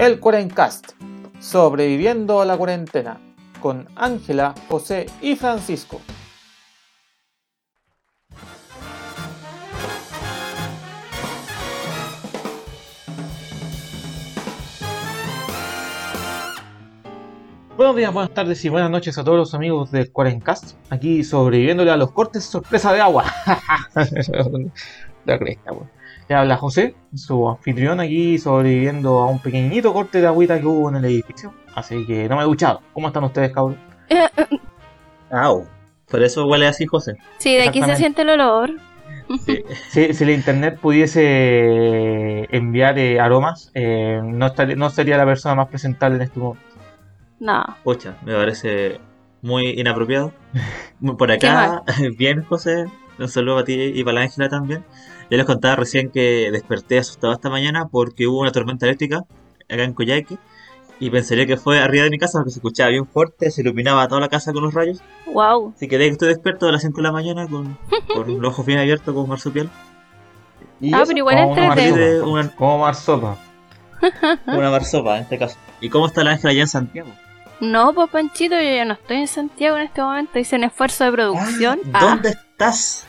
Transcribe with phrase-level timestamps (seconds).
[0.00, 0.92] El Cuarencast,
[1.40, 3.20] sobreviviendo a la cuarentena,
[3.60, 6.00] con Ángela, José y Francisco.
[17.76, 20.78] Buenos días, buenas tardes y buenas noches a todos los amigos del Cuarencast.
[20.88, 23.26] Aquí sobreviviéndole a los cortes sorpresa de agua.
[25.26, 25.99] La cresta, weón.
[26.30, 30.88] Le habla José, su anfitrión aquí sobreviviendo a un pequeñito corte de agüita que hubo
[30.88, 31.52] en el edificio.
[31.74, 32.82] Así que no me he duchado.
[32.92, 33.76] ¿Cómo están ustedes, cabrón?
[35.32, 35.66] Au.
[36.08, 37.16] Por eso huele así, José.
[37.38, 38.70] Sí, de aquí se siente el olor.
[39.44, 39.64] Sí.
[39.90, 45.56] Si, si la internet pudiese enviar eh, aromas, eh, no, estaría- no sería la persona
[45.56, 46.62] más presentable en este momento.
[47.40, 47.64] No.
[47.82, 49.00] Pucha, me parece
[49.42, 50.32] muy inapropiado.
[51.18, 51.82] Por acá,
[52.16, 52.84] bien, José.
[53.18, 54.84] Un saludo para ti y para la Ángela también.
[55.30, 59.24] Ya les contaba recién que desperté asustado esta mañana porque hubo una tormenta eléctrica
[59.68, 60.36] acá en Coyhaique.
[60.98, 64.06] Y pensaría que fue arriba de mi casa porque se escuchaba bien fuerte, se iluminaba
[64.06, 65.00] toda la casa con los rayos.
[65.26, 65.72] Wow.
[65.74, 67.78] Así que de que estoy despierto a las 5 de la mañana con,
[68.14, 69.70] con los ojos bien abiertos como marsupial.
[70.80, 71.06] ¿Y Ah, eso?
[71.06, 71.36] pero igual
[72.20, 73.36] Como una Como marsopa.
[74.46, 75.56] Una marsopa en este caso.
[75.80, 77.08] ¿Y cómo está la Ángela allá en Santiago?
[77.60, 80.38] No, pues Panchito, yo ya no estoy en Santiago en este momento.
[80.38, 81.80] Hice un esfuerzo de producción.
[81.92, 83.06] Ah, Ah, ¿Dónde estás?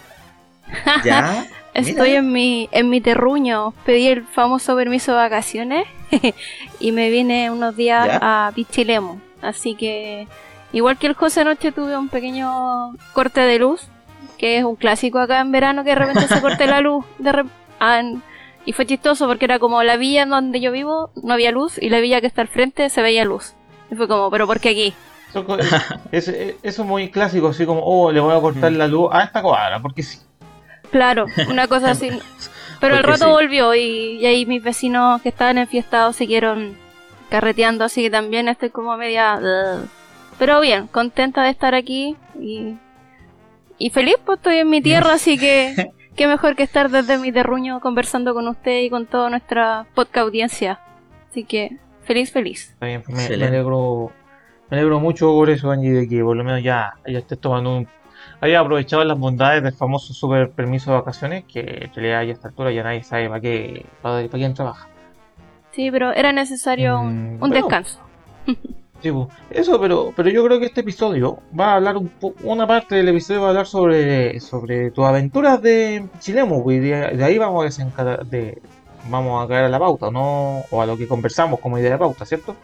[1.04, 1.46] ¿Ya?
[1.74, 3.74] estoy en mi, en mi terruño.
[3.86, 5.88] Pedí el famoso permiso de vacaciones
[6.80, 8.20] y me vine unos días ¿Ya?
[8.48, 9.20] a Pichilemu.
[9.42, 10.28] Así que,
[10.74, 13.88] igual que el José anoche, tuve un pequeño corte de luz,
[14.38, 17.06] que es un clásico acá en verano, que de repente se corte la luz.
[17.20, 17.44] De
[17.80, 18.22] ah, en-
[18.66, 21.80] y fue chistoso porque era como la villa en donde yo vivo, no había luz,
[21.82, 23.54] y la villa que está al frente se veía luz.
[23.90, 24.94] Y fue como, ¿pero por qué aquí?
[26.12, 28.76] Eso, es- eso es muy clásico, así como, oh, le voy a cortar Mm.
[28.76, 30.20] la luz a esta cuadra, porque sí.
[30.92, 32.10] Claro, una cosa así.
[32.80, 33.32] Pero el rato sí.
[33.32, 36.76] volvió y, y ahí mis vecinos que estaban enfiestados siguieron
[37.30, 39.40] carreteando, así que también estoy como media...
[40.38, 42.76] Pero bien, contenta de estar aquí y,
[43.78, 47.32] y feliz, pues estoy en mi tierra, así que qué mejor que estar desde mi
[47.32, 50.80] terruño conversando con usted y con toda nuestra podcast audiencia.
[51.30, 52.72] Así que feliz, feliz.
[52.72, 54.12] Está bien, me, alegro,
[54.70, 57.78] me alegro mucho por eso, Angie, de que por lo menos ya, ya estés tomando
[57.78, 57.88] un.
[58.42, 62.34] Haya aprovechado las bondades del famoso super permiso de vacaciones, que en realidad ya a
[62.34, 64.88] esta altura ya nadie sabe para qué, para, para quién trabaja.
[65.72, 68.00] Sí, pero era necesario un, Mm, un pero- descanso.
[69.02, 72.36] Sí, pues, eso, pero, pero yo creo que este episodio va a hablar un po-
[72.44, 77.08] una parte del episodio va a hablar sobre, sobre tus aventuras de Chilemo, y de,
[77.18, 78.62] de ahí vamos a desencadenar, de,
[79.10, 80.60] vamos a caer a la pauta, ¿no?
[80.70, 82.56] O a lo que conversamos como idea de pauta, ¿cierto?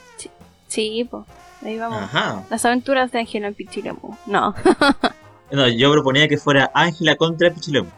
[0.68, 1.24] Sí, pues
[1.66, 2.04] ahí vamos.
[2.04, 2.44] Ajá.
[2.52, 4.16] Las aventuras de Ángela en Pichilemu.
[4.28, 4.54] No.
[5.52, 7.90] No, yo proponía que fuera Ángela contra Pichilemu.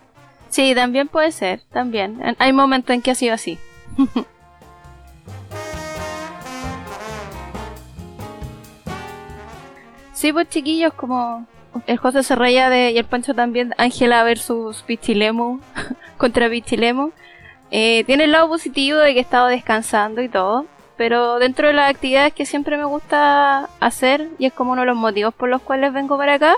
[0.50, 2.20] Sí, también puede ser, también.
[2.38, 3.58] Hay momentos en que ha sido así.
[10.14, 11.48] sí, pues chiquillos, como
[11.88, 15.59] el José se de, y el Pancho también, Ángela versus Pichilemu
[16.18, 17.12] contra Pichilemu.
[17.72, 20.66] Eh, tiene el lado positivo de que he estado descansando y todo,
[20.98, 24.88] pero dentro de las actividades que siempre me gusta hacer, y es como uno de
[24.88, 26.56] los motivos por los cuales vengo para acá,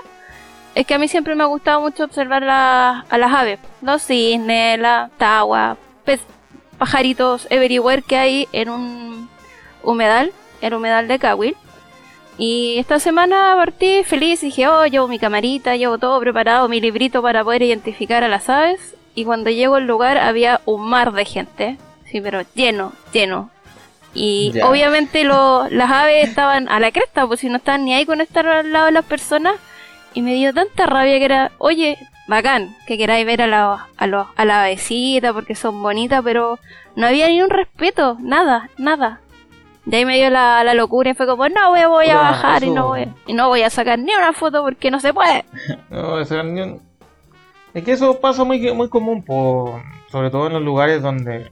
[0.74, 4.02] es que a mí siempre me ha gustado mucho observar la- a las aves, los
[4.02, 6.20] cisnes, la tagua, pez-
[6.78, 9.28] pajaritos everywhere que hay en un
[9.82, 11.56] humedal, el humedal de Cahuil.
[12.38, 16.80] Y esta semana partí feliz y dije, oh, llevo mi camarita, llevo todo preparado, mi
[16.80, 18.94] librito para poder identificar a las aves.
[19.14, 21.76] Y cuando llego al lugar había un mar de gente,
[22.10, 23.50] sí, pero lleno, lleno.
[24.14, 28.06] Y obviamente lo- las aves estaban a la cresta, pues si no estaban ni ahí
[28.06, 29.54] con estar al lado de las personas.
[30.14, 31.96] Y me dio tanta rabia que era, oye,
[32.28, 34.68] bacán, que queráis ver a la, a, los- a la
[35.32, 36.58] porque son bonitas, pero
[36.96, 39.20] no había ni un respeto, nada, nada.
[39.84, 42.62] De ahí me dio la, la locura y fue como, no, voy, voy a bajar
[42.62, 45.44] y no voy, y no voy a sacar ni una foto porque no se puede.
[45.90, 46.80] No, esa reunión-
[47.74, 51.50] Es que eso pasa muy, muy común, por, sobre todo en los lugares donde,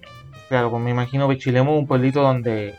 [0.48, 2.74] claro, pues me imagino Pichilemu, un pueblito donde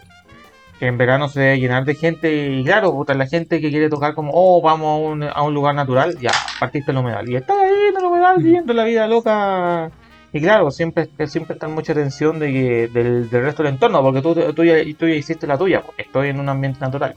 [0.81, 3.87] que en verano se debe llenar de gente y claro, puta, la gente que quiere
[3.87, 7.29] tocar como, oh, vamos a un, a un lugar natural, ya, partiste el humedal.
[7.29, 9.91] Y estás ahí en el humedal viviendo la vida loca.
[10.33, 14.01] Y claro, siempre, siempre está en mucha tensión de que, del, del resto del entorno,
[14.01, 17.13] porque tú, tú, ya, tú ya hiciste la tuya, pues, estoy en un ambiente natural.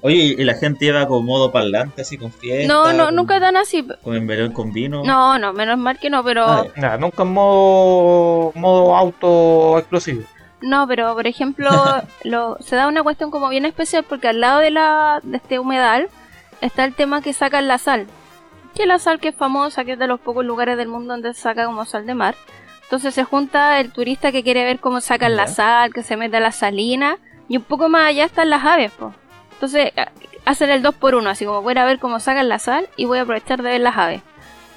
[0.00, 2.66] Oye, y la gente lleva con modo parlante, así con fiesta.
[2.66, 3.86] No, no, con- nunca tan así.
[4.02, 5.04] Con emberón con vino.
[5.04, 6.44] No, no, menos mal que no, pero...
[6.46, 10.24] Ah, Nada, nunca en modo, modo auto explosivo.
[10.64, 11.70] No, pero por ejemplo,
[12.24, 15.58] lo, se da una cuestión como bien especial porque al lado de, la, de este
[15.58, 16.08] humedal
[16.62, 18.06] está el tema que sacan la sal.
[18.74, 21.34] Que la sal que es famosa, que es de los pocos lugares del mundo donde
[21.34, 22.34] se saca como sal de mar.
[22.84, 26.38] Entonces se junta el turista que quiere ver cómo sacan la sal, que se mete
[26.38, 29.14] a la salina, Y un poco más allá están las aves, pues.
[29.52, 29.92] Entonces
[30.46, 33.04] hacen el 2 por 1 así como voy a ver cómo sacan la sal y
[33.04, 34.22] voy a aprovechar de ver las aves.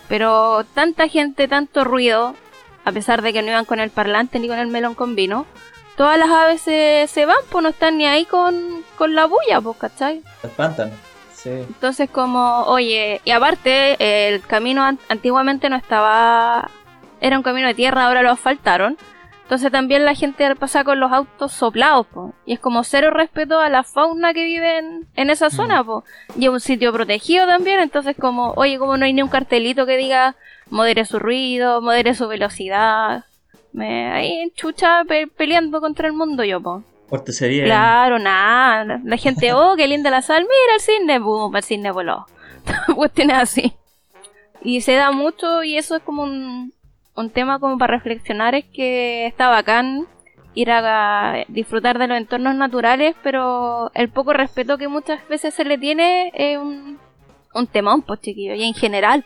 [0.10, 2.36] Pero tanta gente, tanto ruido,
[2.84, 5.46] a pesar de que no iban con el parlante ni con el melón con vino,
[5.98, 9.78] todas las aves se, van, pues no están ni ahí con, con la bulla, pues,
[9.78, 10.24] ¿cachai?
[10.42, 10.92] Se espantan.
[11.34, 11.50] Sí.
[11.50, 16.70] Entonces como, oye, y aparte el camino antiguamente no estaba,
[17.20, 18.98] era un camino de tierra, ahora lo asfaltaron.
[19.44, 22.34] Entonces también la gente pasa con los autos soplados, po.
[22.46, 24.80] Y es como cero respeto a la fauna que vive
[25.16, 25.86] en, esa zona, mm.
[25.86, 26.04] po.
[26.38, 29.86] Y es un sitio protegido también, entonces como, oye, como no hay ni un cartelito
[29.86, 30.36] que diga
[30.70, 33.24] modere su ruido, modere su velocidad.
[33.78, 35.04] Me ahí en chucha
[35.38, 36.84] peleando contra el mundo yo, po.
[37.28, 37.64] sería.
[37.64, 39.00] Claro, nada.
[39.04, 42.26] La gente, oh, qué linda la sal, mira el cisne, boom, el cisne voló.
[42.96, 43.74] Cuestiones así.
[44.64, 46.74] Y se da mucho y eso es como un,
[47.16, 50.08] un tema como para reflexionar es que está bacán
[50.56, 55.66] ir a disfrutar de los entornos naturales, pero el poco respeto que muchas veces se
[55.66, 56.98] le tiene es un,
[57.54, 59.24] un temón, pues chiquillo, y en general.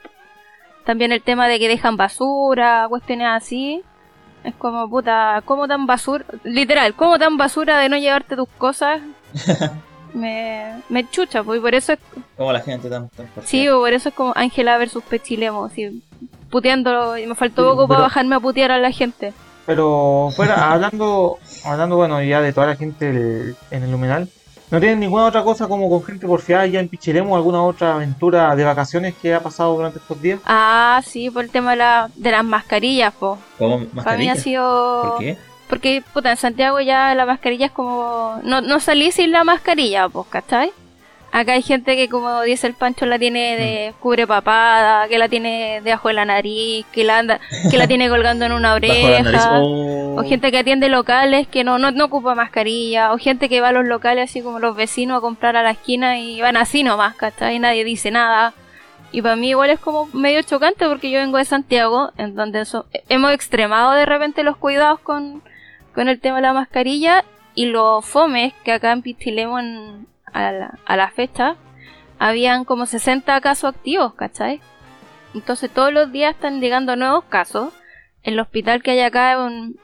[0.84, 3.82] También el tema de que dejan basura, cuestiones así.
[4.44, 6.26] Es como, puta, ¿cómo tan basura?
[6.44, 9.02] Literal, ¿cómo tan basura de no llevarte tus cosas?
[10.14, 12.00] me, me chucha, pues, y por eso es...
[12.38, 13.10] Como la gente tan...
[13.44, 16.02] sí, por eso es como Ángela versus Pechilemo, sí
[16.52, 19.34] puteándolo y me faltó poco para bajarme a putear a la gente.
[19.66, 24.30] Pero fuera, hablando, hablando bueno ya de toda la gente en el Luminal,
[24.72, 28.56] ¿no tienen ninguna otra cosa como con gente porfiada ya en Pichilemu, alguna otra aventura
[28.56, 30.40] de vacaciones que ha pasado durante estos días?
[30.46, 33.38] Ah, sí, por el tema de, la, de las mascarillas, po.
[33.58, 34.06] ¿Cómo mascarillas?
[34.06, 35.02] Para mí ha sido...
[35.10, 35.38] ¿Por qué?
[35.70, 38.40] Porque, puta, en Santiago ya la mascarilla es como...
[38.44, 40.72] No, no salí sin la mascarilla, pues, ¿cachai?
[41.34, 44.02] Acá hay gente que, como dice el Pancho, la tiene de mm.
[44.02, 47.40] cubre papada, que la tiene debajo de la nariz, que la anda,
[47.70, 50.20] que la tiene colgando en una oreja, oh.
[50.20, 53.72] o gente que atiende locales que no, no, ocupa mascarilla, o gente que va a
[53.72, 57.16] los locales así como los vecinos a comprar a la esquina y van así nomás,
[57.16, 57.56] ¿cachai?
[57.56, 58.54] Y nadie dice nada.
[59.14, 62.66] Y para mí igual es como medio chocante porque yo vengo de Santiago, en donde
[63.08, 65.42] hemos extremado de repente los cuidados con,
[65.96, 67.24] con el tema de la mascarilla
[67.56, 71.56] y lo fome que acá en Pistilemon a la, a la fecha,
[72.20, 74.62] habían como 60 casos activos, ¿cachai?
[75.34, 77.74] Entonces todos los días están llegando nuevos casos.
[78.24, 79.80] El hospital que hay acá es un,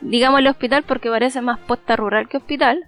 [0.00, 2.84] digamos el hospital porque parece más posta rural que hospital.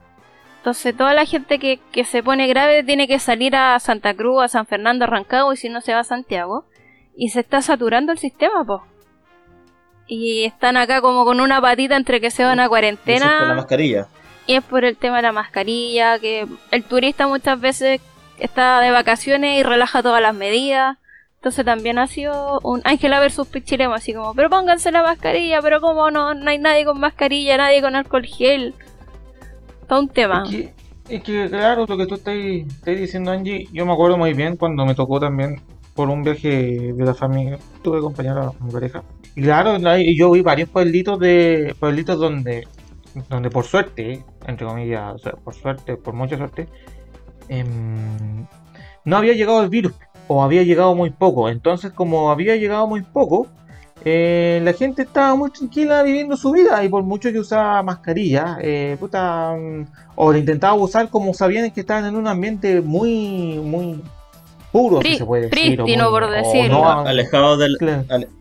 [0.59, 4.43] Entonces toda la gente que, que se pone grave tiene que salir a Santa Cruz,
[4.43, 6.67] a San Fernando, a Rancagua y si no se va a Santiago.
[7.17, 8.81] Y se está saturando el sistema, pues.
[10.07, 13.39] Y están acá como con una patita entre que se van a cuarentena.
[13.41, 14.09] con la mascarilla.
[14.51, 18.01] Y es por el tema de la mascarilla, que el turista muchas veces
[18.41, 20.99] está de vacaciones y relaja todas las medidas.
[21.37, 25.81] Entonces también ha sido un Ángela versus Pichilemo, así como, pero pónganse la mascarilla, pero
[25.81, 28.75] como no, no hay nadie con mascarilla, nadie con alcohol gel.
[29.89, 30.43] Todo un tema.
[31.09, 32.35] Es que, claro, lo que tú estás,
[32.85, 35.63] diciendo, Angie, yo me acuerdo muy bien cuando me tocó también
[35.95, 39.05] por un viaje de la familia, tuve que acompañar a mi pareja.
[39.37, 42.67] Y claro, yo vi varios pueblitos de pueblitos donde
[43.29, 46.69] donde por suerte, entre comillas, por suerte, por mucha suerte,
[47.49, 48.47] em,
[49.05, 49.95] no había llegado el virus
[50.29, 51.49] o había llegado muy poco.
[51.49, 53.49] Entonces, como había llegado muy poco,
[54.05, 58.57] eh, la gente estaba muy tranquila viviendo su vida y por mucho que usaba mascarilla,
[58.61, 64.03] eh, puta, mm, o intentaba usar como sabían que estaban en un ambiente muy, muy
[64.73, 65.79] puro, si se puede decir.
[65.79, 66.85] por decirlo.
[66.85, 67.77] alejado del,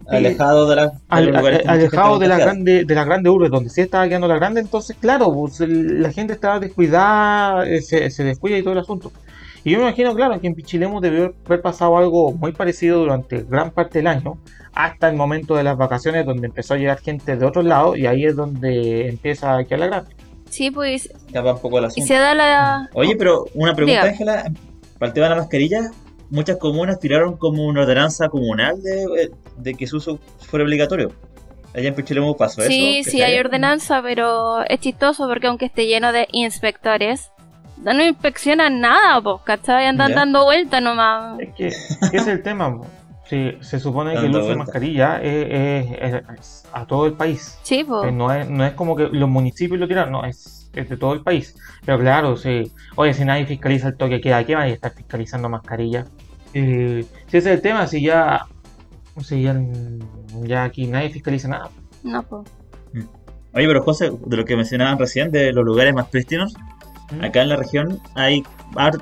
[0.07, 4.27] alejado de la, alejado de la grande, de la grande urbe, donde sí estaba quedando
[4.27, 8.74] la grande, entonces claro, pues, la gente estaba descuidada, eh, se, se, descuida y todo
[8.74, 9.12] el asunto.
[9.63, 13.43] Y yo me imagino, claro, que en Pichilemu debió haber pasado algo muy parecido durante
[13.43, 14.38] gran parte del año,
[14.74, 18.05] hasta el momento de las vacaciones, donde empezó a llegar gente de otros lados, y
[18.05, 20.15] ahí es donde empieza a quedar la grande.
[20.50, 21.09] Sí, pues.
[21.31, 22.89] Ya va un poco Y se da la.
[22.93, 24.51] Oye, pero una pregunta, Ángela.
[24.98, 25.91] Para el tema de la mascarilla,
[26.29, 31.12] muchas comunas tiraron como una ordenanza comunal de, de que su uso fuera obligatorio.
[31.74, 32.69] Allá en Pichilemu pasó eso.
[32.69, 37.31] Sí, sí, hay ordenanza, pero es chistoso porque aunque esté lleno de inspectores,
[37.77, 39.86] no inspeccionan nada, pues, ¿cachai?
[39.86, 41.39] Andan dando vueltas nomás.
[41.39, 42.81] Es que ese es el tema,
[43.29, 47.59] Sí, se supone que el uso de mascarilla es, a todo el país.
[47.62, 48.12] Sí, pues.
[48.12, 51.21] No es, no es como que los municipios lo tiran, no, es de todo el
[51.21, 51.55] país.
[51.85, 52.71] Pero claro, sí.
[52.95, 56.05] Oye, si nadie fiscaliza el toque queda, ¿qué van a estar fiscalizando mascarilla?
[56.53, 58.45] Eh, si ese es el tema, si ya,
[59.21, 59.43] si
[60.43, 61.69] ya, aquí nadie fiscaliza nada.
[62.03, 62.47] No, pues.
[63.53, 66.53] Oye, pero José, de lo que mencionaban recién, de los lugares más prístinos,
[67.11, 67.23] ¿Mm?
[67.23, 68.43] acá en la región hay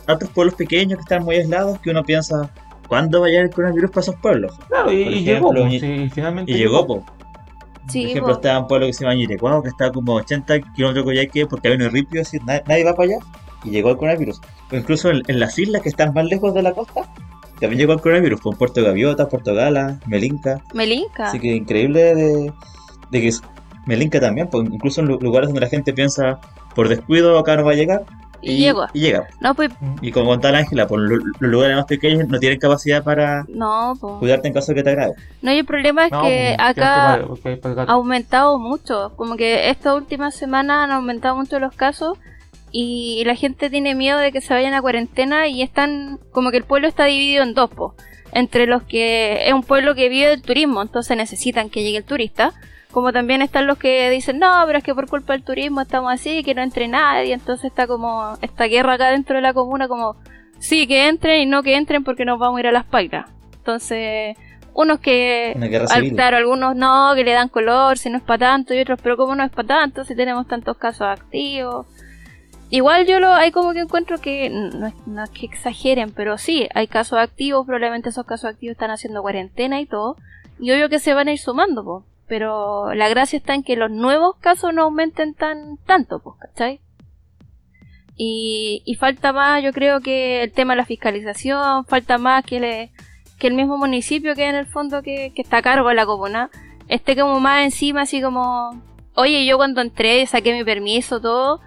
[0.07, 2.49] otros pueblos pequeños que están muy aislados que uno piensa,
[2.87, 4.53] ¿Cuándo va a llegar el coronavirus para esos pueblos?
[4.69, 6.51] Claro, y, llegó, y, finalmente.
[6.51, 7.03] Y llegó,
[7.89, 8.39] Sí, Por ejemplo, po.
[8.39, 11.69] está un pueblo que se llama Ñirecuao, que está como 80 kilómetros de Coyhaique porque
[11.69, 13.17] había un ripio, así, na- nadie va para allá
[13.63, 14.41] y llegó el coronavirus.
[14.71, 17.09] O incluso en, en las islas que están más lejos de la costa,
[17.59, 20.61] también llegó el coronavirus, con Puerto Gaviota, Puerto Gala, Melinca.
[20.73, 21.27] Melinca.
[21.27, 22.53] Así que increíble de,
[23.11, 23.31] de que
[23.85, 26.39] Melinca también, pues incluso en lu- lugares donde la gente piensa
[26.75, 28.03] por descuido acá no va a llegar.
[28.41, 28.85] Y llegó.
[28.93, 29.27] Y llega.
[29.41, 33.03] No, pues, Y como contaba la Ángela, por los lugares más pequeños no tienen capacidad
[33.03, 34.19] para no, po.
[34.19, 35.13] cuidarte en caso de que te agrave.
[35.41, 39.13] No, y el problema es No, que pues, acá que ha aumentado mucho.
[39.15, 42.17] Como que estas últimas semanas han aumentado mucho los casos
[42.71, 46.57] y la gente tiene miedo de que se vayan a cuarentena y están como que
[46.57, 47.95] el pueblo está dividido en dos, po.
[48.33, 52.03] Entre los que es un pueblo que vive del turismo, entonces necesitan que llegue el
[52.03, 52.53] turista.
[52.97, 56.11] Como también están los que dicen, no, pero es que por culpa del turismo estamos
[56.11, 57.31] así, que no entre nadie.
[57.31, 60.15] Entonces está como esta guerra acá dentro de la comuna, como,
[60.57, 63.27] sí, que entren y no que entren porque nos vamos a ir a las pailas.
[63.55, 64.35] Entonces,
[64.73, 65.53] unos que
[65.91, 68.99] al- claro, algunos no, que le dan color, si no es para tanto, y otros,
[69.03, 71.85] pero como no es para tanto, si tenemos tantos casos activos.
[72.71, 76.39] Igual yo lo, hay como que encuentro que, no, es- no es que exageren, pero
[76.39, 80.15] sí, hay casos activos, probablemente esos casos activos están haciendo cuarentena y todo,
[80.59, 82.03] y obvio que se van a ir sumando, po.
[82.27, 86.81] Pero la gracia está en que los nuevos casos no aumenten tan tanto, pues, ¿cachai?
[88.15, 92.59] Y, y falta más, yo creo que el tema de la fiscalización, falta más que,
[92.59, 92.91] le,
[93.37, 96.49] que el mismo municipio que en el fondo que, está a cargo de la comuna
[96.87, 98.81] esté como más encima, así como,
[99.13, 101.61] oye, yo cuando entré, saqué mi permiso, todo,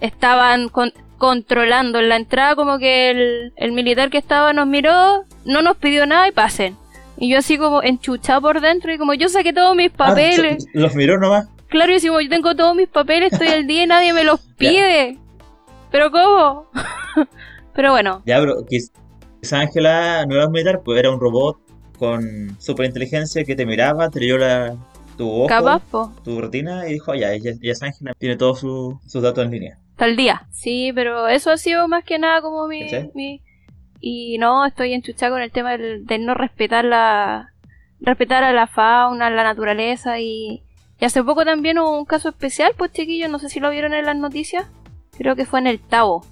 [0.00, 5.24] estaban con- controlando en la entrada como que el, el militar que estaba nos miró,
[5.46, 6.76] no nos pidió nada y pasen.
[7.16, 10.66] Y yo así como enchuchado por dentro y como yo saqué todos mis Ah, papeles.
[10.74, 11.48] los miró nomás.
[11.68, 14.40] Claro, y decimos, yo tengo todos mis papeles, estoy al día y nadie me los
[14.58, 15.18] pide.
[15.90, 16.66] ¿Pero cómo?
[17.74, 18.92] Pero bueno, Ya, pero quiz-
[19.40, 21.58] quizá Ángela no era un militar, pues era un robot
[21.98, 24.76] con superinteligencia que te miraba, te leyó la,
[25.16, 25.82] tu ojo, capaz,
[26.24, 29.50] tu retina y dijo, "Ah, ya, ella es Ángela, tiene todos su- sus datos en
[29.50, 29.78] línea.
[29.96, 30.46] tal día.
[30.52, 32.84] Sí, pero eso ha sido más que nada como mi...
[33.14, 33.40] Mi-
[34.06, 37.54] y no, estoy enchuchada con el tema del, del no respetar la...
[38.00, 40.62] Respetar a la fauna, la naturaleza y...
[41.00, 43.94] Y hace poco también hubo un caso especial, pues chiquillos, no sé si lo vieron
[43.94, 44.66] en las noticias.
[45.16, 46.22] Creo que fue en el Tavo.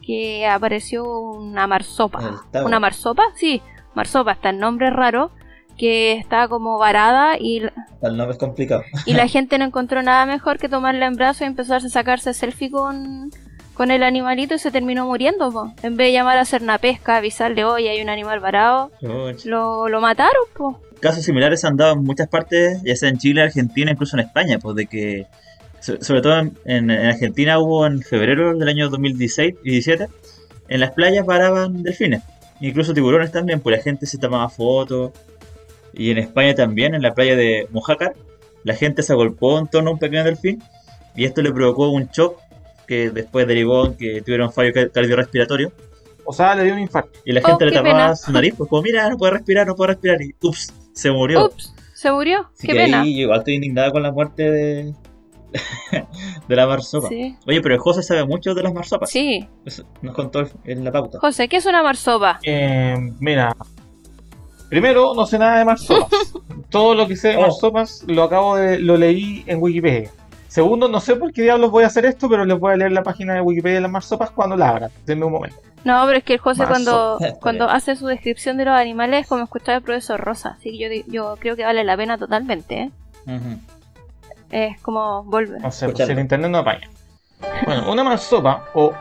[0.00, 2.42] Que apareció una marsopa.
[2.64, 3.24] ¿Una marsopa?
[3.34, 3.60] Sí,
[3.94, 5.32] marsopa, está el nombre raro.
[5.76, 7.58] Que estaba como varada y,
[8.00, 8.84] El nombre es complicado.
[9.04, 12.32] y la gente no encontró nada mejor que tomarla en brazos y empezarse a sacarse
[12.32, 13.30] selfie con,
[13.76, 15.50] con el animalito y se terminó muriendo.
[15.52, 15.72] po.
[15.82, 18.90] En vez de llamar a hacer una pesca, avisarle, oye, hay un animal varado,
[19.44, 20.42] lo, lo mataron.
[20.56, 20.80] po.
[21.00, 24.20] Casos similares se han dado en muchas partes, ya sea en Chile, Argentina, incluso en
[24.24, 25.26] España, pues de que,
[25.80, 30.08] so- sobre todo en, en- en Argentina hubo en febrero del año 2016 y 17,
[30.68, 32.22] en las playas paraban delfines,
[32.60, 35.12] incluso tiburones también, pues la gente se tomaba fotos,
[35.92, 38.14] y en España también, en la playa de Mojácar,
[38.64, 40.62] la gente se agolpó en torno a un pequeño delfín,
[41.14, 42.40] y esto le provocó un shock
[42.86, 45.72] que después derivó en que tuvieron fallo ca- cardiorrespiratorio,
[46.24, 47.18] O sea, le dio un infarto.
[47.24, 48.16] y la Oh, gente le qué tapaba pena.
[48.16, 51.46] su nariz, pues como mira, no puede respirar, no puede respirar, y ups, se murió.
[51.46, 52.48] Ups, se murió.
[52.52, 53.02] Así Qué que pena.
[53.02, 54.94] ahí igual estoy indignada con la muerte de,
[56.48, 57.08] de la marsopa.
[57.08, 57.36] Sí.
[57.46, 59.08] Oye, pero José sabe mucho de las marsopas.
[59.10, 59.48] sí.
[59.64, 61.18] Eso nos contó en la pauta.
[61.20, 62.38] José, ¿qué es una marsopa?
[62.42, 63.54] Eh, mira,
[64.68, 66.10] primero no sé nada de marsopas.
[66.70, 67.42] Todo lo que sé de Oh.
[67.42, 70.10] marsopas lo acabo de lo leí en Wikipedia.
[70.48, 72.92] Segundo, no sé por qué diablos voy a hacer esto, pero les voy a leer
[72.92, 74.90] la página de Wikipedia de las marsopas cuando la abran.
[75.04, 75.56] Denme un momento.
[75.84, 77.16] No, pero es que el José Marzo.
[77.18, 80.56] cuando, cuando hace su descripción de los animales es como escuchar al profesor Rosa.
[80.58, 82.90] Así que yo, yo creo que vale la pena totalmente.
[83.26, 83.40] ¿eh?
[84.50, 85.60] Es como volver.
[85.60, 86.88] No sé, pues, el internet no apaña.
[87.64, 88.92] Bueno, una marsopa o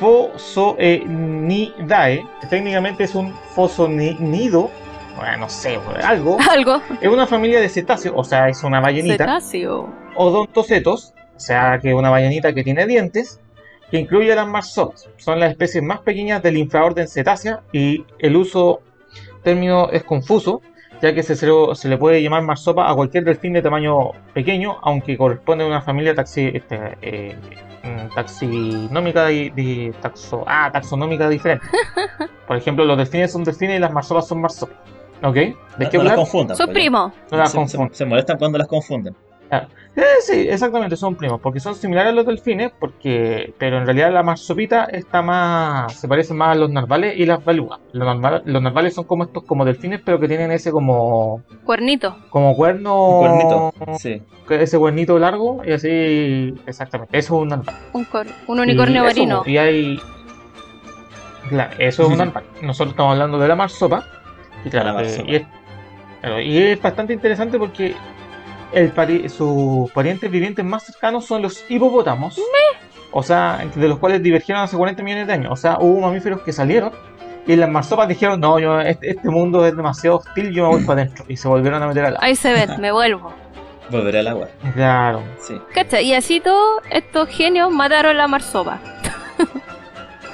[0.00, 4.70] Fosoenidae, que técnicamente es un fosonido,
[5.16, 6.80] bueno, no sé, pues, algo, Algo.
[7.00, 9.24] es una familia de cetáceos, o sea, es una ballenita.
[9.24, 9.88] Cetáceo.
[10.16, 13.40] Odontocetos, o sea que una ballenita que tiene dientes,
[13.90, 15.08] que incluye a las marsopas.
[15.16, 18.80] Son las especies más pequeñas del infraorden cetácea y el uso
[19.42, 20.62] término es confuso,
[21.02, 25.16] ya que se, se le puede llamar marsopa a cualquier delfín de tamaño pequeño, aunque
[25.18, 27.36] corresponde a una familia taxi, este, eh,
[28.14, 31.66] taxinómica di- di- taxo- ah, taxonómica diferente.
[32.46, 34.76] Por ejemplo, los delfines son delfines y las marsopas son marsopas.
[35.22, 35.34] ¿Ok?
[35.34, 36.56] ¿De No, qué no las confundan.
[36.56, 37.12] Son pues, primos.
[37.30, 39.14] No las se, se- se molestan cuando las confunden.
[39.94, 44.10] Eh, sí, exactamente, son primos, porque son similares a los delfines, porque, pero en realidad
[44.10, 47.78] la marsopita está más, se parece más a los narvales y las belugas.
[47.92, 52.16] Los, narval- los narvales son como estos, como delfines, pero que tienen ese como, Cuernito.
[52.30, 53.74] como cuerno, Un cuernito.
[53.98, 54.22] Sí.
[54.48, 57.76] ese cuernito largo y así, exactamente, eso es un narval.
[57.92, 59.42] Un, cor- un unicornio marino.
[59.44, 60.00] Y hay,
[61.48, 62.44] claro, eso es un narval.
[62.62, 64.04] Nosotros estamos hablando de la marsopa.
[64.64, 65.30] Y claro, La marsopa.
[65.30, 65.42] y es,
[66.20, 67.94] claro, y es bastante interesante porque
[68.72, 72.40] el pari- sus parientes vivientes más cercanos son los hipopótamos.
[73.10, 75.52] O sea, de los cuales divergieron hace 40 millones de años.
[75.52, 76.92] O sea, hubo mamíferos que salieron
[77.46, 80.84] y las marsopas dijeron, no, yo, este, este mundo es demasiado hostil, yo me voy
[80.84, 81.24] para adentro.
[81.28, 82.24] Y se volvieron a meter al agua.
[82.26, 83.32] Ahí se ven, me vuelvo.
[83.90, 84.48] Volveré al agua.
[84.74, 85.22] Claro.
[85.40, 85.60] Sí.
[85.74, 86.00] ¿Cacha?
[86.00, 88.80] Y así todos estos genios mataron la marsopa.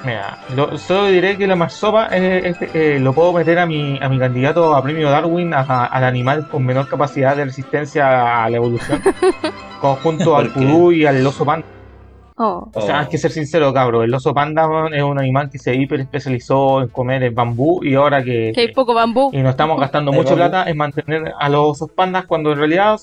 [0.05, 4.19] Mira, lo- solo diré que la marsopa eh, lo puedo meter a mi, a mi
[4.19, 8.57] candidato a premio Darwin a- a- al animal con menor capacidad de resistencia a la
[8.57, 9.01] evolución,
[9.81, 11.67] conjunto al pudú y al oso panda.
[12.41, 12.71] Oh.
[12.73, 14.05] O sea, hay que ser sincero, cabro.
[14.05, 17.95] El oso panda es un animal que se hiper especializó en comer el bambú y
[17.97, 19.31] ahora que, Que hay poco bambú.
[19.33, 22.97] y nos estamos gastando mucha plata en mantener a los osos pandas cuando en realidad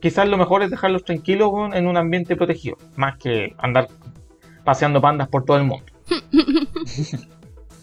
[0.00, 3.88] quizás lo mejor es dejarlos tranquilos en un ambiente protegido, más que andar
[4.64, 5.84] paseando pandas por todo el mundo.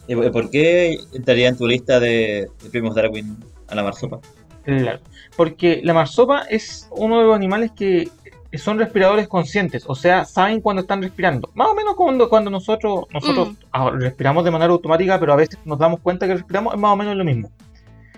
[0.07, 4.19] ¿Y por- por qué entraría en tu lista de, de primos Darwin a la marsopa?
[4.63, 4.99] Claro,
[5.37, 8.09] porque la marsopa es uno de los animales que
[8.53, 11.49] son respiradores conscientes, o sea, saben cuando están respirando.
[11.53, 13.55] Más o menos cuando, cuando nosotros, nosotros Mm.
[13.71, 16.91] ah, respiramos de manera automática, pero a veces nos damos cuenta que respiramos, es más
[16.91, 17.49] o menos lo mismo.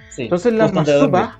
[0.09, 0.23] Sí.
[0.23, 1.35] Entonces las marsopas,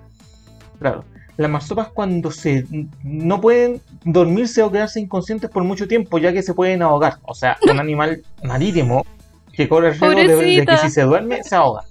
[0.80, 1.06] claro,
[1.40, 2.66] las marsopas cuando se
[3.04, 7.18] no pueden dormirse o quedarse inconscientes por mucho tiempo, ya que se pueden ahogar.
[7.24, 9.06] O sea, un animal marítimo
[9.54, 11.84] que corre el riesgo de, de que si se duerme se ahoga.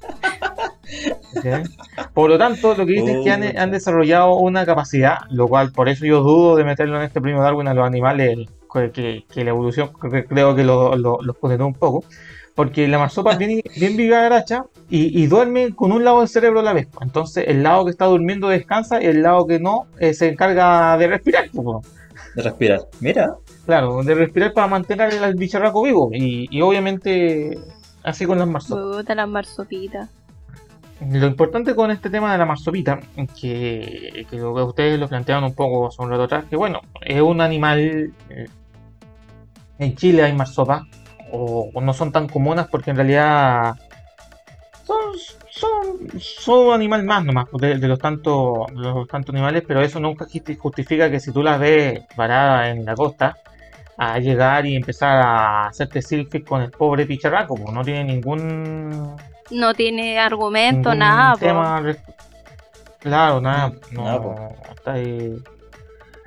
[2.14, 3.60] Por lo tanto, lo que dicen es que han, Oh.
[3.60, 7.40] han desarrollado una capacidad, lo cual por eso yo dudo de meterlo en este premio
[7.42, 11.36] Darwin a los animales que, que- que la evolución cre- creo que lo- lo- los
[11.38, 12.04] condenó un poco.
[12.58, 16.58] Porque la marsopa es bien, bien vivaracha y, y duerme con un lado del cerebro
[16.58, 16.88] a la vez.
[17.00, 20.98] Entonces, el lado que está durmiendo descansa y el lado que no eh, se encarga
[20.98, 21.48] de respirar.
[21.52, 21.86] pues,
[22.34, 22.80] De respirar.
[22.98, 23.36] Mira.
[23.64, 26.10] Claro, de respirar para mantener al bicharraco vivo.
[26.12, 27.56] Y, y obviamente,
[28.02, 29.06] así con las marsopas.
[29.06, 30.10] Las marsopitas.
[31.12, 32.98] Lo importante con este tema de la marsopita,
[33.40, 36.80] que, que lo que ustedes lo plantearon un poco hace un rato atrás, que bueno,
[37.02, 38.12] es un animal.
[38.30, 38.48] eh,
[39.78, 40.82] en Chile hay marsopas,
[41.32, 43.74] o, o no son tan comunes porque en realidad
[44.84, 44.96] son,
[45.50, 49.80] son, son un animal más nomás de, de los tantos de los tantos animales, pero
[49.82, 53.36] eso nunca justi- justifica que si tú las ves varadas en la costa,
[53.96, 59.16] a llegar y empezar a hacerte selfies con el pobre picharraco, pues no tiene ningún
[59.50, 61.36] No tiene argumento, ningún nada.
[61.36, 61.82] tema
[63.00, 63.72] Claro, nada.
[63.92, 65.36] No, Nada, está ahí.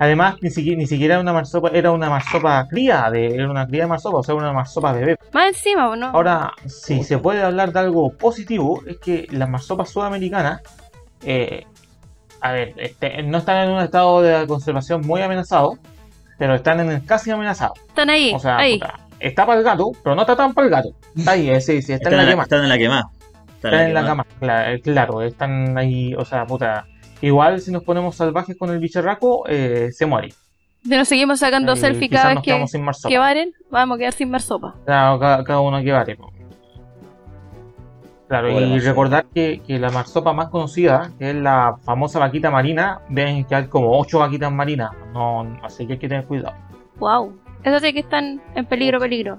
[0.02, 3.68] Además, ni siquiera, ni siquiera era una marsopa, era una marsopa cría, de, era una
[3.68, 5.16] cría de marsopa, o sea, una marsopa bebé.
[5.32, 6.06] Más encima, ¿o ¿no?
[6.06, 10.60] Ahora, si se puede hablar de algo positivo, es que las marsopas sudamericanas,
[11.24, 11.66] eh,
[12.40, 15.78] a ver, este, no están en un estado de conservación muy amenazado,
[16.36, 17.74] pero están en el casi amenazado.
[17.86, 18.80] Están ahí, O sea, ahí.
[18.80, 20.88] puta, está para el gato, pero no está tan para el gato.
[21.16, 22.42] Está ahí, eh, sí, sí, está, Están en la la, quema.
[22.42, 23.10] están en la quema.
[23.54, 26.86] Están Están en la cama, claro, claro, están ahí, o sea, puta.
[27.22, 30.34] Igual si nos ponemos salvajes con el bicharraco, eh, se muere.
[30.82, 33.08] Si nos seguimos sacando Eh, selfie quizás cada vez que, quedamos sin marsopa.
[33.08, 34.74] que varen, vamos a quedar sin marsopa.
[34.84, 36.16] Claro, cada, cada uno que vale.
[36.16, 36.30] po.
[38.28, 42.50] Claro, Pobre y recordar que, que la marsopa más conocida, que es la famosa vaquita
[42.50, 44.90] marina, ven que hay como 8 vaquitas marinas.
[45.12, 46.56] No, así que hay que tener cuidado.
[46.98, 47.38] Wow.
[47.62, 49.38] Eso sí que están en peligro, peligro.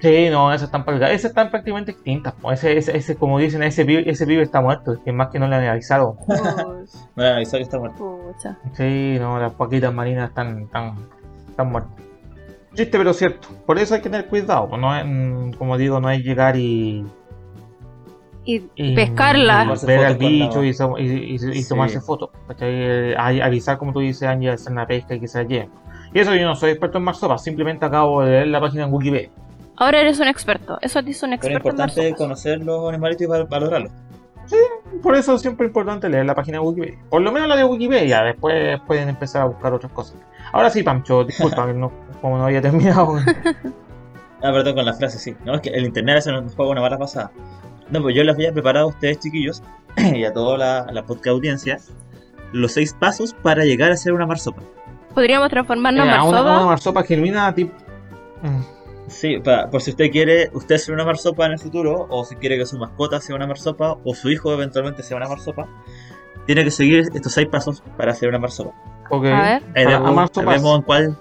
[0.00, 2.34] Sí, no, esas están, esas están prácticamente extintas.
[2.52, 4.92] Ese, ese, ese, como dicen, ese pibe, ese pibe está muerto.
[4.92, 6.16] Es que más que no le han avisado.
[6.26, 8.18] Pues, Me han avisado que está muerto.
[8.32, 8.58] pucha.
[8.74, 10.94] Sí, no, las vaquitas marinas están, están,
[11.48, 11.92] están muertas.
[12.74, 13.48] Triste pero cierto.
[13.64, 14.76] Por eso hay que tener cuidado.
[14.76, 17.06] No es, como digo, no es llegar y,
[18.44, 19.60] Y, y pescarla.
[19.62, 21.68] Tomarse ver al bicho y, y- y- y Sí.
[21.68, 22.30] tomarse fotos.
[23.16, 25.70] avisar, como tú dices, Angie, hacer una pesca y que se la lleven.
[26.12, 28.92] Y eso yo no soy experto en marsopas, simplemente acabo de leer la página en
[28.92, 29.30] Wikipedia.
[29.76, 30.78] Ahora eres un experto.
[30.80, 33.92] Eso te hizo un Pero es experto en importante conocer los animalitos y val- valorarlos.
[35.02, 36.98] Por eso es siempre importante leer la página de Wikipedia.
[37.08, 40.16] Por lo menos la de Wikipedia, después pueden empezar a buscar otras cosas.
[40.52, 43.16] Ahora sí, Pancho, disculpa, que no, como no había terminado.
[44.42, 45.34] Ah, perdón, con la frase, sí.
[45.44, 47.30] No, es que el internet veces nos juega una mala pasada.
[47.90, 49.62] No, pues yo les había preparado a ustedes, chiquillos,
[49.96, 51.78] y a toda la, la podcast audiencia,
[52.52, 54.62] los seis pasos para llegar a ser una marsopa.
[55.14, 56.56] Podríamos transformarnos en Eh, a una, marsopa.
[56.58, 57.72] una marsopa genuina, tipo.
[58.42, 58.73] Mm.
[59.06, 62.36] Sí, pa- por si usted quiere, usted ser una marsopa en el futuro, o si
[62.36, 65.68] quiere que su mascota sea una marsopa, o su hijo eventualmente sea una marsopa,
[66.46, 68.72] tiene que seguir estos seis pasos para ser una marsopa.
[69.10, 69.26] Ok.
[69.26, 69.62] A ver.
[69.74, 71.16] Ahí Para vemos, vemos en cuál,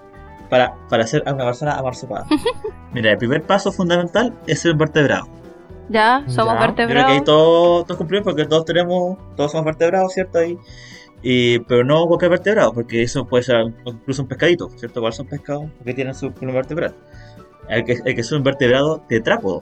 [0.50, 2.26] para, para ser una persona amarsopada.
[2.93, 5.28] Mira, el primer paso fundamental es ser un vertebrado.
[5.89, 6.67] Ya, somos Ya.
[6.67, 7.24] Yo creo que ahí vertebrados.
[7.26, 10.39] todos, todos cumplimos porque todos tenemos, todos somos vertebrados, ¿cierto?
[10.39, 10.58] Ahí,
[11.22, 15.02] y, pero no cualquier vertebrado, porque eso puede ser incluso un pescadito, ¿cierto?
[15.02, 16.93] ¿Cuáles son pescados que tienen su columna vertebral?
[17.69, 19.62] Hay que, hay que ser un vertebrado tetrápodo,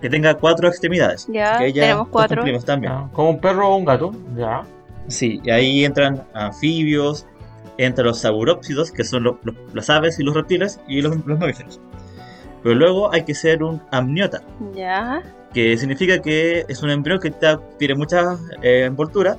[0.00, 1.26] que tenga cuatro extremidades.
[1.28, 2.42] Ya, que ahí tenemos cuatro.
[2.64, 2.92] también.
[2.92, 4.12] Ya, Como un perro o un gato.
[4.36, 4.62] Ya.
[5.08, 7.26] Sí, y ahí entran anfibios,
[7.78, 11.38] entran los saurópsidos, que son lo- lo- las aves y los reptiles, y los, los
[11.38, 11.80] mamíferos.
[12.62, 14.42] Pero luego hay que ser un amniota,
[14.74, 15.22] Ya.
[15.54, 19.36] que significa que es un embrión que está- tiene mucha eh, envoltura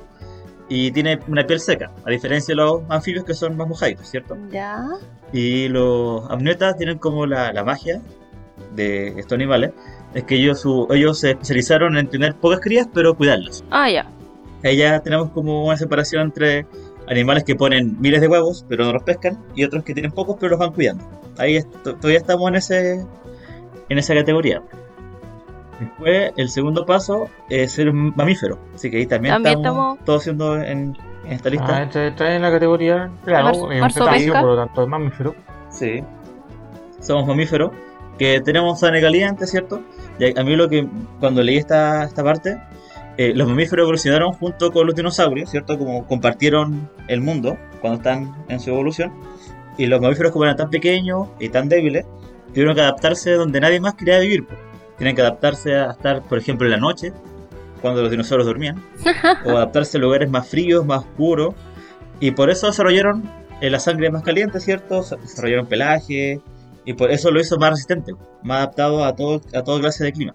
[0.70, 4.38] y tiene una piel seca, a diferencia de los anfibios que son más mojaditos, ¿cierto?
[4.50, 4.82] Ya.
[5.32, 8.00] Y los amniotas tienen como la, la magia
[8.74, 9.72] de estos animales,
[10.14, 13.62] es que ellos, su- ellos se especializaron en tener pocas crías, pero cuidarlas.
[13.70, 14.06] Ah, ya.
[14.64, 16.66] Ahí ya tenemos como una separación entre
[17.08, 20.36] animales que ponen miles de huevos, pero no los pescan, y otros que tienen pocos,
[20.38, 21.04] pero los van cuidando.
[21.38, 23.06] Ahí est- todavía estamos en ese
[23.88, 24.62] en esa categoría.
[25.80, 28.58] Después, el segundo paso es ser un mamífero.
[28.74, 31.76] Así que ahí también, También estamos, estamos- todos siendo en, en esta lista.
[31.78, 34.18] Ah, entra en la categoría, claro, Mar- marsopesca.
[34.18, 35.34] cetáceo, por lo tanto es mamífero.
[35.70, 36.04] Sí.
[37.00, 37.70] Somos mamíferos
[38.18, 39.80] que tenemos sangre caliente, ¿cierto?
[40.18, 40.86] Y a mí lo que,
[41.18, 42.58] cuando leí esta, esta parte,
[43.16, 45.78] eh, los mamíferos evolucionaron junto con los dinosaurios, ¿cierto?
[45.78, 49.12] Como compartieron el mundo cuando están en su evolución.
[49.78, 52.04] Y los mamíferos, como eran tan pequeños y tan débiles,
[52.52, 54.46] tuvieron que adaptarse donde nadie más quería vivir.
[54.46, 54.58] pues.
[55.00, 57.10] Tienen que adaptarse a estar, por ejemplo, en la noche,
[57.80, 58.84] cuando los dinosaurios dormían,
[59.46, 61.54] o adaptarse a lugares más fríos, más oscuros.
[62.20, 63.22] Y por eso desarrollaron
[63.62, 65.02] eh, la sangre más caliente, ¿cierto?
[65.22, 66.42] Desarrollaron pelaje,
[66.84, 70.12] y por eso lo hizo más resistente, más adaptado a todo a toda clase de
[70.12, 70.34] clima.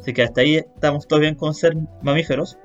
[0.00, 2.56] Así que hasta ahí estamos todos bien con ser mamíferos,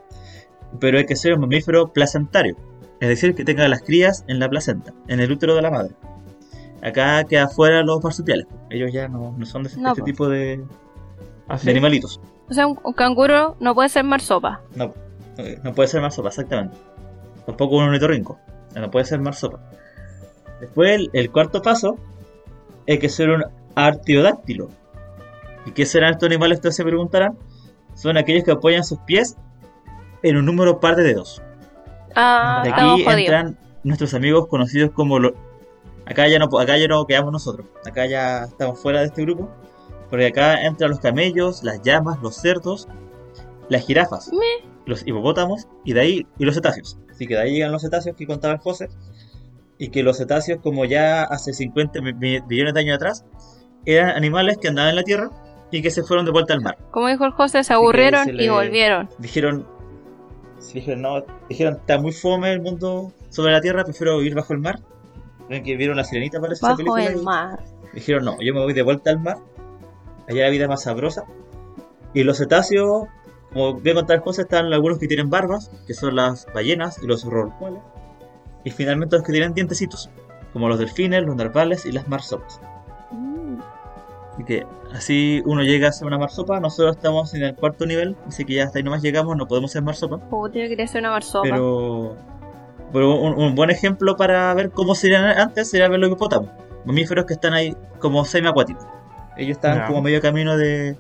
[0.79, 2.55] pero hay que ser un mamífero placentario,
[3.01, 5.95] es decir, que tenga las crías en la placenta, en el útero de la madre.
[6.81, 10.05] Acá queda fuera los marsupiales, ellos ya no, no son de este No, pues.
[10.05, 10.63] tipo de,
[11.49, 11.65] Así.
[11.65, 12.21] de animalitos.
[12.49, 14.61] O sea, un, un canguro no puede ser marsopa.
[14.75, 14.93] No,
[15.37, 16.77] eh, no puede ser marsopa, exactamente.
[17.45, 18.39] Tampoco un ornitorrinco,
[18.75, 19.59] no puede ser marsopa.
[20.61, 21.97] Después, el, el cuarto paso
[22.85, 23.43] es que ser un
[23.75, 24.69] artiodáctilo.
[25.65, 26.57] ¿Y qué serán estos animales?
[26.57, 27.37] Ustedes se preguntarán.
[27.95, 29.35] Son aquellos que apoyan sus pies
[30.23, 31.41] en un número par de dedos.
[32.15, 35.33] Ah, De aquí entran nuestros amigos conocidos como los...
[36.05, 37.67] Acá ya, no, acá ya no quedamos nosotros.
[37.85, 39.49] Acá ya estamos fuera de este grupo.
[40.09, 42.87] Porque acá entran los camellos, las llamas, los cerdos,
[43.69, 44.31] las jirafas,
[44.85, 46.97] los hipopótamos y de ahí y los cetáceos.
[47.11, 48.89] Así que de ahí llegan los cetáceos que contaba el José.
[49.77, 53.25] Y que los cetáceos, como ya hace 50 mi- mi- millones de años atrás,
[53.85, 55.29] eran animales que andaban en la tierra
[55.71, 56.77] y que se fueron de vuelta al mar.
[56.91, 59.09] Como dijo el José, se aburrieron se y volvieron.
[59.19, 59.65] dijeron
[60.73, 64.59] dijeron no dijeron está muy fome el mundo sobre la tierra prefiero vivir bajo el
[64.59, 64.79] mar
[65.47, 67.59] ven que vieron la sirenita parece esa Bajo película el mar.
[67.93, 69.37] dijeron no yo me voy de vuelta al mar
[70.29, 71.25] allá la vida es más sabrosa
[72.13, 73.07] y los cetáceos
[73.51, 77.07] como voy a contar cosas están algunos que tienen barbas que son las ballenas y
[77.07, 77.81] los rorcuales
[78.63, 80.09] y finalmente los que tienen dientecitos
[80.53, 82.61] como los delfines los narvales y las marsopas
[83.11, 83.59] Mm.
[84.33, 86.59] Así que así uno llega a ser una marsopa.
[86.59, 89.71] Nosotros estamos en el cuarto nivel, así que ya hasta ahí nomás llegamos, no podemos
[89.71, 90.17] ser marsopa.
[90.17, 91.43] Puta, yo quería ser una marsopa.
[91.43, 92.15] Pero,
[92.93, 96.49] pero un, un buen ejemplo para ver cómo serían antes sería ver los hipopótamos.
[96.85, 98.85] Mamíferos que están ahí como semiacuáticos.
[99.37, 99.87] Ellos estaban Ya.
[99.87, 100.97] como a medio camino de,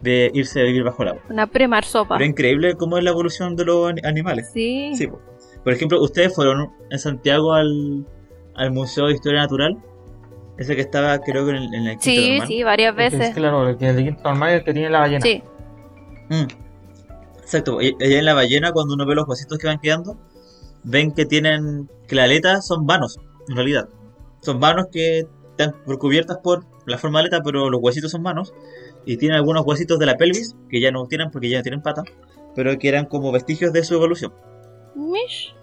[0.00, 1.22] de irse a vivir bajo el agua.
[1.28, 2.16] Una pre-marsopa.
[2.16, 4.50] Pero increíble cómo es la evolución de los ani- animales.
[4.52, 4.92] Sí.
[4.94, 5.20] Sí, po.
[5.62, 8.06] Por ejemplo, ustedes fueron en Santiago al,
[8.54, 9.76] al Museo de Historia Natural.
[10.58, 12.48] Ese que estaba, creo que en el, en el quinto Sí, normal.
[12.48, 13.34] sí, varias Es veces.
[13.34, 15.20] claro, el el quinto normal es el que tiene la ballena.
[15.22, 15.42] Sí.
[16.28, 16.46] Mm.
[17.40, 20.16] Exacto, y- allá en la ballena cuando uno ve los huesitos que van quedando,
[20.84, 23.88] ven que tienen, que las aletas son vanos, en realidad.
[24.42, 28.54] Son vanos que están cubiertas por la forma de aleta, pero los huesitos son vanos.
[29.04, 31.82] Y tienen algunos huesitos de la pelvis, que ya no tienen porque ya no tienen
[31.82, 32.02] pata,
[32.54, 34.32] pero que eran como vestigios de su evolución.
[34.94, 35.54] Mish.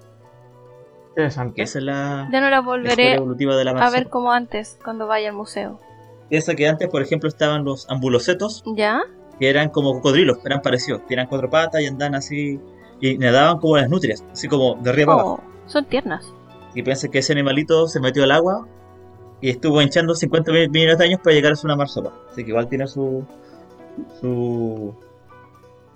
[1.10, 1.62] Interesante.
[1.62, 5.08] Esa es la, Ya no la volveré evolutiva de la a ver como antes, cuando
[5.08, 5.80] vaya al museo.
[6.30, 9.02] Esa que antes, por ejemplo, estaban los ambulocetos, ¿Ya?
[9.40, 11.06] que eran como cocodrilos, eran parecidos.
[11.08, 12.60] Tienen cuatro patas y andan así,
[13.02, 15.44] y nadaban como las nutrias, así como de arriba para abajo.
[15.44, 16.34] Oh, son tiernas.
[16.74, 18.66] Y piensa que ese animalito se metió al agua
[19.42, 22.12] y estuvo hinchando 50 mil millones de años para llegar a ser una marsopa.
[22.32, 23.26] Así que igual tiene su.
[24.20, 24.96] su.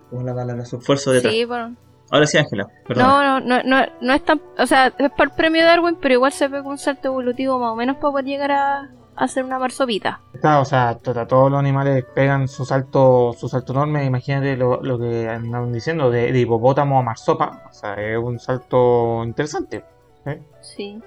[0.09, 0.65] ¿Cómo la palabra?
[0.65, 1.33] Su esfuerzo detrás.
[1.33, 1.75] Sí, bueno.
[2.11, 3.07] Ahora sí, Ángela, perdón.
[3.07, 4.39] No, no, no, no, no es tan.
[4.59, 7.57] O sea, es para el premio Darwin, pero igual se ve con un salto evolutivo
[7.59, 10.21] más o menos para poder llegar a, ser una marsopita.
[10.39, 14.05] Claro, o sea, to- todos los animales pegan su salto, su salto enorme.
[14.05, 17.63] Imagínate lo, lo que andaban diciendo de, de hipopótamo a marsopa.
[17.69, 19.83] O sea, es un salto interesante.
[20.27, 20.41] ¿eh?
[20.61, 21.01] Sí.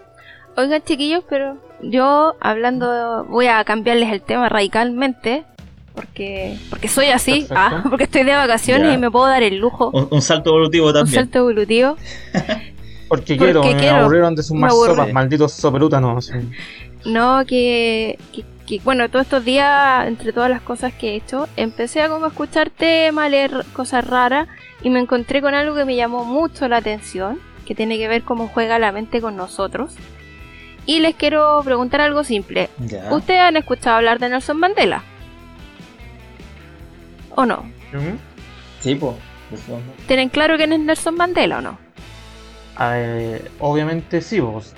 [0.59, 3.25] Oigan, chiquillos, pero yo hablando.
[3.29, 5.45] Voy a cambiarles el tema radicalmente.
[5.95, 9.91] Porque, porque soy así, ah, porque estoy de vacaciones y me puedo dar el lujo.
[9.93, 11.15] Un, un salto evolutivo Un también.
[11.15, 11.97] salto evolutivo.
[13.09, 13.97] Porque Porque quiero, me quiero.
[13.97, 15.13] aburrieron de sus marsopas, aburre.
[15.15, 16.31] malditos soperútanos.
[17.07, 21.49] No, que, que, que, bueno, todos estos días, entre todas las cosas que he hecho,
[21.57, 24.47] empecé a como escuchar temas, leer cosas raras
[24.83, 27.39] y me encontré con algo que me llamó mucho la atención.
[27.67, 29.95] que tiene que ver cómo juega la mente con nosotros.
[30.89, 32.71] Y les quiero preguntar algo simple.
[32.79, 33.13] Ya.
[33.13, 35.03] ¿Ustedes han escuchado hablar de Nelson Mandela?
[37.35, 37.59] ¿O no?
[37.93, 38.17] Ujú.
[38.81, 39.15] Sí, pues.
[40.07, 41.79] ¿Tienen claro quién es Nelson Mandela o no?
[42.77, 44.75] A ver, obviamente sí, pues.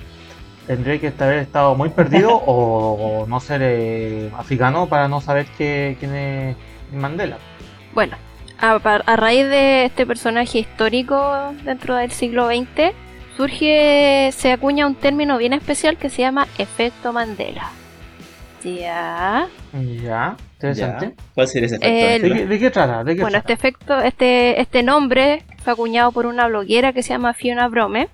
[0.66, 5.46] Tendré que haber estado muy perdido o, o no ser eh, africano para no saber
[5.56, 6.56] que- quién es
[6.92, 7.38] Mandela.
[7.94, 8.16] Bueno,
[8.58, 12.92] a, par- a raíz de este personaje histórico dentro del siglo XX,
[13.40, 17.70] surge, se acuña un término bien especial que se llama efecto Mandela.
[18.62, 19.46] Ya.
[19.72, 21.06] Ya, interesante.
[21.16, 21.24] Ya.
[21.34, 21.88] ¿Cuál sería ese efecto?
[21.88, 23.02] El- ¿De, qué, de qué trata?
[23.02, 27.14] ¿De qué Bueno, este efecto, este, este nombre fue acuñado por una bloguera que se
[27.14, 28.08] llama Fiona Brome.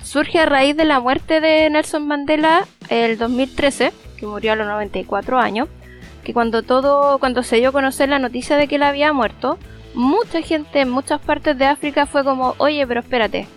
[0.00, 4.68] Surge a raíz de la muerte de Nelson Mandela el 2013, que murió a los
[4.68, 5.68] 94 años,
[6.22, 9.58] que cuando todo, cuando se dio a conocer la noticia de que él había muerto,
[9.94, 13.48] mucha gente en muchas partes de África fue como, oye, pero espérate,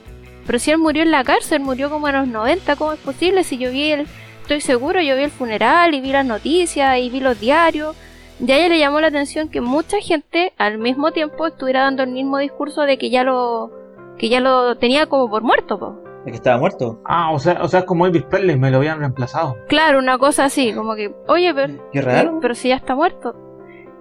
[0.46, 3.44] pero si él murió en la cárcel, murió como en los 90, ¿cómo es posible?
[3.44, 4.08] Si yo vi el,
[4.42, 7.96] estoy seguro, yo vi el funeral y vi las noticias y vi los diarios.
[8.40, 12.04] Y a ella le llamó la atención que mucha gente al mismo tiempo estuviera dando
[12.04, 13.72] el mismo discurso de que ya lo
[14.18, 15.96] que ya lo tenía como por muerto, po.
[16.26, 17.02] ¿Es que estaba muerto?
[17.06, 19.58] Ah, o sea, o sea, es como Elvis Presley, me lo habían reemplazado.
[19.68, 22.40] Claro, una cosa así, como que, oye, pero, Qué raro.
[22.42, 23.36] pero si ya está muerto.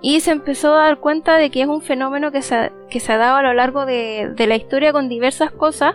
[0.01, 3.01] Y se empezó a dar cuenta de que es un fenómeno que se, ha- que
[3.01, 5.95] se ha dado a lo largo de, de la historia con diversas cosas,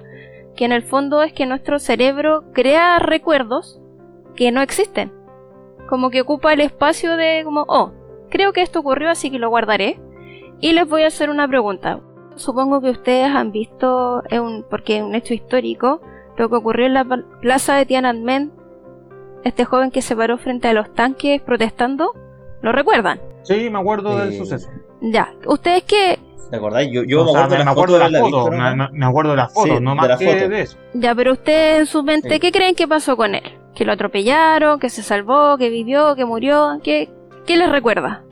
[0.55, 3.79] que en el fondo es que nuestro cerebro crea recuerdos
[4.35, 5.11] que no existen.
[5.87, 7.91] Como que ocupa el espacio de como, oh,
[8.29, 9.99] creo que esto ocurrió así que lo guardaré.
[10.61, 12.01] Y les voy a hacer una pregunta.
[12.35, 16.01] Supongo que ustedes han visto, es un, porque es un hecho histórico,
[16.37, 18.51] lo que ocurrió en la pla- plaza de Tiananmen,
[19.43, 22.13] este joven que se paró frente a los tanques protestando,
[22.61, 23.19] ¿lo recuerdan?
[23.43, 24.69] Sí, me acuerdo del suceso.
[25.01, 26.87] Ya, ustedes que, ¿Te acordás?
[26.91, 28.49] Yo, yo O me sea, acuerdo de la acuerdo foto, de la la he foto,
[28.49, 30.49] visto, me, acuerdo de la foto, Sí, no de más la que foto.
[30.49, 30.77] de eso.
[30.93, 32.39] ya, pero ustedes en su mente, Sí.
[32.39, 33.43] ¿qué creen que pasó con él?
[33.75, 34.79] ¿Que lo atropellaron?
[34.79, 35.57] ¿Que se salvó?
[35.57, 36.15] ¿Que vivió?
[36.15, 36.79] ¿Que murió?
[36.83, 37.09] ¿Qué,
[37.45, 38.23] qué les recuerda?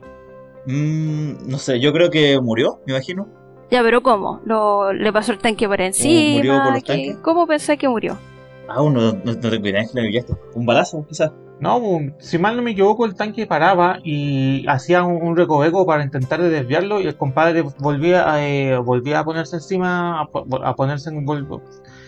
[0.66, 3.26] Mm, no sé, yo creo que murió, me imagino.
[3.70, 4.40] Ya, pero ¿cómo?
[4.44, 6.36] ¿Lo, ¿Le pasó el tanque por encima?
[6.38, 7.16] murió por los ¿Qué- tanques?
[7.22, 8.16] ¿Cómo pensé que murió?
[8.68, 10.38] Aún no, no, no tengo idea, Ángela, ¿y esto?
[10.54, 11.30] ¿Un balazo, quizás?
[11.60, 11.80] No,
[12.18, 16.40] si mal no me equivoco, el tanque paraba y hacía un, un recoveco para intentar
[16.40, 20.74] de desviarlo y el compadre volvía a, eh, volvía a ponerse encima, a, po- a
[20.76, 21.62] ponerse en vuelvo.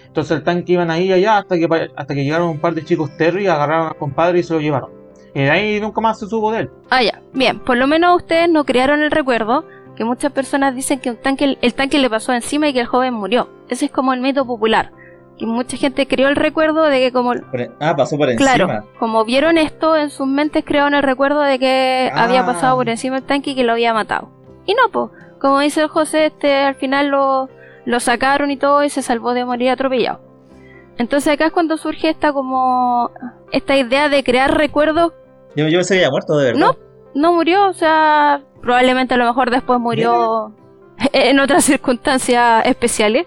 [0.07, 2.85] Entonces el tanque iban ahí y allá hasta que hasta que llegaron un par de
[2.85, 4.91] chicos Terry, agarraron al compadre y se lo llevaron.
[5.35, 6.71] Y ahí nunca más se supo de él.
[6.91, 7.21] Ah, ya.
[7.33, 9.65] Bien, por lo menos ustedes no crearon el recuerdo
[9.97, 12.87] que muchas personas dicen que un tanque, el tanque le pasó encima y que el
[12.87, 13.49] joven murió.
[13.69, 14.93] Ese es como el mito popular.
[15.41, 17.33] Que mucha gente creó el recuerdo de que como...
[17.33, 17.45] En-
[17.81, 18.85] Ah, pasó por Claro, encima.
[18.99, 22.25] como vieron esto, en sus mentes crearon el recuerdo de que Ah.
[22.25, 24.29] había pasado por encima del tanque y que lo había matado.
[24.67, 27.49] Y no, pues, como dice el José, este al final lo,
[27.87, 30.21] lo sacaron y todo y se salvó de morir atropellado.
[30.99, 33.11] Entonces acá es cuando surge esta como...
[33.51, 35.15] esta idea de crear recuerdos
[35.57, 36.61] Yo, yo pensé que había muerto, de verdad.
[36.61, 36.77] No,
[37.15, 40.53] no murió, o sea, probablemente a lo mejor después murió
[41.15, 43.27] en otras circunstancias especiales,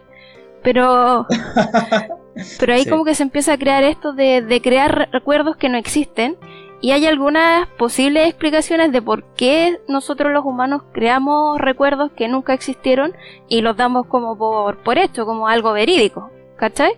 [0.63, 1.25] pero
[2.59, 2.89] pero ahí Sí.
[2.89, 6.37] como que se empieza a crear esto de, de crear re- recuerdos que no existen
[6.81, 12.53] y hay algunas posibles explicaciones de por qué nosotros los humanos creamos recuerdos que nunca
[12.53, 13.13] existieron
[13.47, 16.97] y los damos como por, por hecho, como algo verídico, ¿cachai?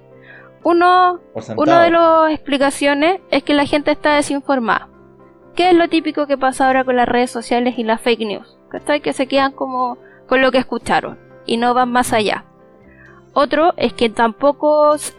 [0.63, 1.19] Uno,
[1.57, 4.87] una de las explicaciones es que la gente está desinformada.
[5.55, 8.57] ¿Qué es lo típico que pasa ahora con las redes sociales y las fake news?
[8.69, 9.01] ¿Cachai?
[9.01, 12.45] Que se quedan como con lo que escucharon y no van más allá.
[13.35, 15.13] Otro es que tampoco s-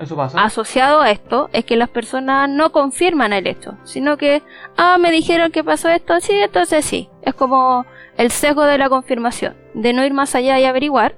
[0.00, 0.42] Eso pasa.
[0.42, 4.42] asociado a esto es que las personas no confirman el hecho, sino que,
[4.76, 7.10] ah, me dijeron que pasó esto, sí, entonces sí.
[7.22, 7.84] Es como
[8.16, 11.16] el sesgo de la confirmación, de no ir más allá y averiguar.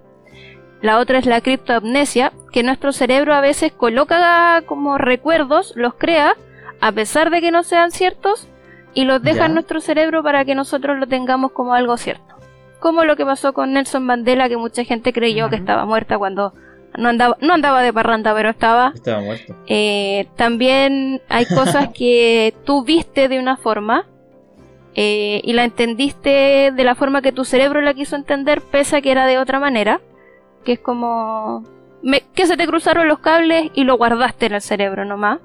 [0.80, 6.34] La otra es la criptoamnesia, que nuestro cerebro a veces coloca como recuerdos, los crea,
[6.80, 8.48] a pesar de que no sean ciertos,
[8.94, 9.46] y los deja Ya.
[9.46, 12.36] en nuestro cerebro para que nosotros lo tengamos como algo cierto.
[12.80, 16.54] Como lo que pasó con Nelson Mandela, que mucha gente creyó que estaba muerta cuando
[16.96, 18.92] no andaba, no andaba de parranda, pero estaba.
[18.94, 19.54] Estaba muerto.
[19.66, 24.06] Eh, también hay cosas que tú viste de una forma
[24.94, 29.00] eh, y la entendiste de la forma que tu cerebro la quiso entender, pese a
[29.00, 30.00] que era de otra manera.
[30.64, 31.64] Que es como
[32.02, 35.40] me- que se te cruzaron los cables y lo guardaste en el cerebro nomás.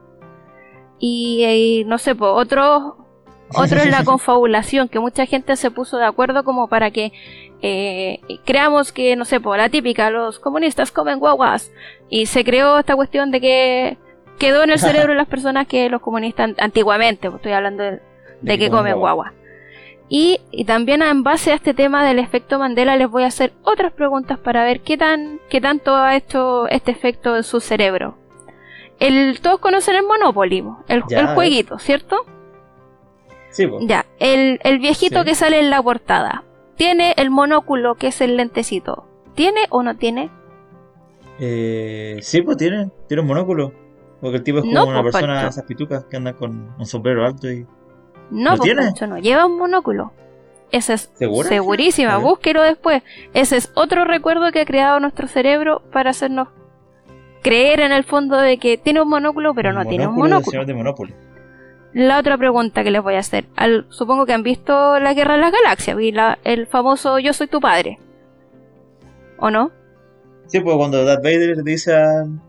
[1.00, 3.03] Y, eh, no sé, po, otro,
[3.56, 7.12] otro es la confabulación, que mucha gente se puso de acuerdo como para que
[7.62, 11.72] eh, creamos que, no sé, po, la típica, los comunistas comen guaguas.
[12.10, 13.98] Y se creó esta cuestión de que
[14.40, 17.84] quedó en el cerebro de las personas que los comunistas an- antiguamente, pues estoy hablando
[17.84, 18.02] de,
[18.42, 19.34] de que comen guagua.
[20.10, 23.54] Y, y también en base a este tema del efecto Mandela les voy a hacer
[23.64, 28.18] otras preguntas para ver qué tan qué tanto ha hecho este efecto en su cerebro.
[29.00, 32.26] El, todos conocen el Monopoly, po, el, Ya, el jueguito, ¿cierto?
[33.54, 33.86] Sí, pues.
[33.88, 35.26] Ya, el, el viejito Sí.
[35.26, 36.44] que sale en la portada.
[36.76, 39.06] ¿Tiene el monóculo que es el lentecito?
[39.36, 40.30] ¿Tiene o no tiene?
[41.40, 43.72] Eh, sí, pues tiene, tiene un monóculo.
[44.22, 46.74] Porque el tipo es como No, una pues, persona de esas pitucas que anda con
[46.78, 47.66] un sombrero alto y.
[48.32, 48.82] No, ¿Lo pues, tiene?
[48.84, 50.14] Pancho, no lleva un monóculo.
[50.72, 51.50] Ese es ¿Segura?
[51.50, 53.04] Segurísima, búsquelo después.
[53.34, 56.48] Ese es otro recuerdo que ha creado nuestro cerebro para hacernos
[57.44, 60.66] creer en el fondo de que tiene un monóculo, pero no tiene un monóculo.
[60.66, 61.33] de.
[61.94, 63.46] La otra pregunta que les voy a hacer.
[63.56, 67.34] Al- supongo que han visto la Guerra de las Galaxias y la- el famoso Yo
[67.34, 68.00] soy tu padre.
[69.38, 69.72] ¿O no?
[70.48, 72.40] Sí, pues cuando Darth Vader le dice al,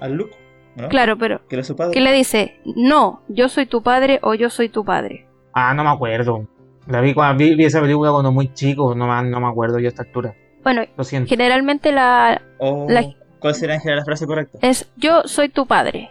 [0.00, 0.34] al Luke,
[0.76, 0.88] ¿no?
[0.88, 1.92] Claro, pero Que era su padre.
[1.92, 2.56] ¿qué le dice?
[2.64, 5.26] No, yo soy tu padre o yo soy tu padre.
[5.52, 6.46] Ah, no me acuerdo.
[6.86, 9.78] La vi cuando vi, vi esa película cuando muy chico, no, me- no me acuerdo
[9.78, 10.34] yo a esta altura.
[10.62, 11.28] Bueno, Lo siento.
[11.28, 13.04] generalmente la O, la-
[13.38, 14.58] ¿Cuál será en general la frase correcta?
[14.62, 16.10] es yo soy tu padre.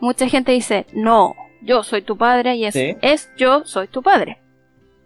[0.00, 2.96] Mucha gente dice no, yo soy tu padre y es, Sí.
[3.02, 4.40] es yo soy tu padre.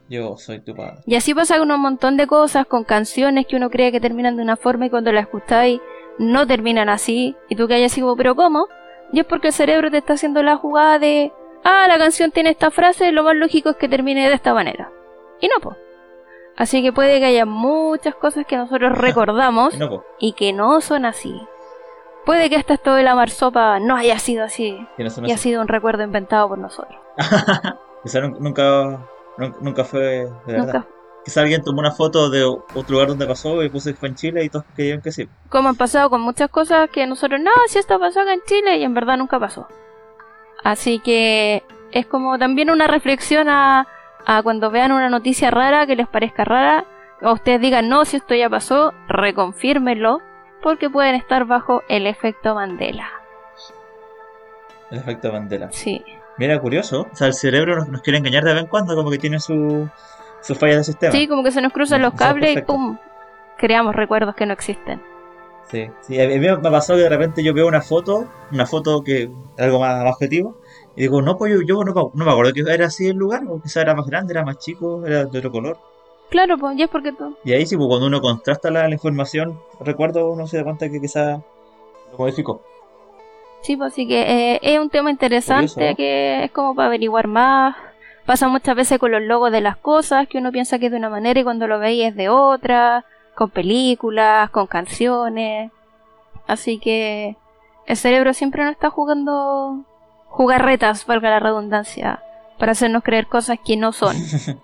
[0.09, 0.99] Yo soy tu padre.
[1.07, 4.37] Y así pasa con un montón de cosas, con canciones que uno cree que terminan
[4.37, 5.81] de una forma y cuando las escucháis
[6.19, 7.35] no terminan así.
[7.49, 8.69] Y tú que hayas sido, pero ¿cómo?
[9.13, 11.33] Y es porque el cerebro te está haciendo la jugada de,
[11.65, 14.91] ah, la canción tiene esta frase, lo más lógico es que termine de esta manera.
[15.41, 15.77] Y no, po.
[16.57, 20.01] Así que puede que haya muchas cosas que nosotros recordamos Y no, pues.
[20.21, 21.35] y que no son así.
[22.25, 25.61] Puede que hasta esto de la marsopa no haya sido así no y ha sido
[25.61, 26.99] un recuerdo inventado por nosotros.
[28.03, 28.99] Quizá nun- nunca,
[29.39, 30.65] nun- nunca fue de verdad.
[30.67, 30.87] Nunca.
[31.25, 34.15] Quizá alguien tomó una foto de otro lugar donde pasó y puso que fue en
[34.15, 35.27] Chile y todos creyeron que sí.
[35.49, 38.77] como han pasado con muchas cosas que nosotros, no, si esto pasó acá en Chile
[38.77, 39.67] y en verdad nunca pasó.
[40.63, 43.87] Así que es como también una reflexión a,
[44.27, 46.85] a cuando vean una noticia rara que les parezca rara,
[47.23, 50.21] o ustedes digan, no, si esto ya pasó, reconfírmenlo,
[50.65, 53.07] porque pueden estar bajo el efecto Mandela.
[54.91, 55.71] El efecto Mandela.
[55.71, 56.03] Sí,
[56.39, 57.07] Mira, curioso.
[57.13, 59.39] O sea, el cerebro nos, nos quiere engañar de vez en cuando, como que tiene
[59.39, 59.89] su,
[60.41, 61.13] sus fallas de sistema.
[61.13, 62.97] sí, como que se nos cruzan No, los cables y pum,
[63.59, 65.03] creamos recuerdos que no existen.
[65.71, 68.67] Sí, sí, a mí me ha pasado que de repente yo veo una foto, una
[68.67, 70.59] foto que algo más, más objetivo,
[70.97, 73.43] y digo, no, pues yo, yo no, no me acuerdo que era así el lugar,
[73.49, 75.79] o quizá era más grande, era más chico, era de otro color.
[76.31, 77.37] Claro, pues, ya es porque tú.
[77.45, 80.91] Y ahí sí, pues cuando uno contrasta la, la información, recuerdo, uno se da cuenta
[80.91, 81.43] que quizá
[82.13, 82.63] lo modificó.
[83.65, 84.21] Sí, pues así que
[84.55, 87.75] eh, es un tema interesante que es como para averiguar más.
[88.27, 90.99] Pasa muchas veces con los logos de las cosas, que uno piensa que es de
[90.99, 95.73] una manera y cuando lo veis es de otra, con películas, con canciones.
[96.47, 97.37] Así que
[97.87, 99.85] el cerebro siempre nos está jugando
[100.29, 102.23] jugarretas, valga la redundancia,
[102.59, 104.17] para hacernos creer cosas que no son.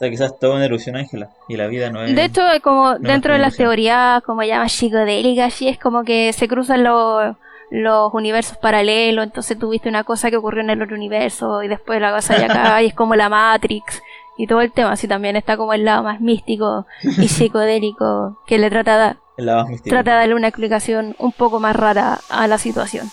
[0.00, 2.14] sea, quizás todo una ilusión, Ángela, y la vida no es...
[2.14, 6.32] De hecho, es como dentro de las teorías, como llaman psicodélicas, así es como que
[6.32, 7.36] se cruzan los,
[7.70, 12.00] los universos paralelos, entonces tuviste una cosa que ocurrió en el otro universo y después
[12.00, 14.02] la cosa de acá y es como la Matrix
[14.38, 18.56] y todo el tema, así también está como el lado más místico y psicodélico que
[18.56, 23.10] le trata de, trata de darle una explicación un poco más rara a la situación